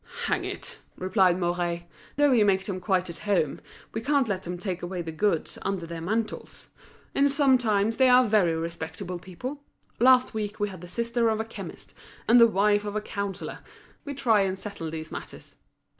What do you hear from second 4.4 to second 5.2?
them take away the